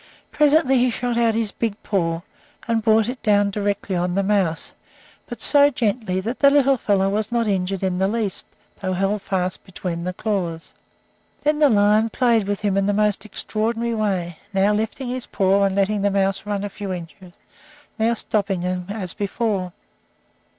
[0.31, 2.21] Presently he shot out his big paw,
[2.67, 4.73] and brought it down directly on the mouse,
[5.29, 8.47] but so gently that the little fellow was not injured in the least,
[8.81, 10.73] though held fast between the claws.
[11.43, 15.65] Then the lion played with him in the most extraordinary way, now lifting his paw
[15.65, 17.33] and letting the mouse run a few inches,
[17.99, 19.71] now stopping him as before.